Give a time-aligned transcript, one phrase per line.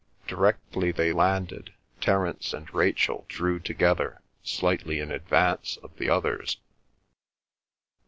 [0.27, 6.57] Directly they landed, Terence and Rachel drew together slightly in advance of the others.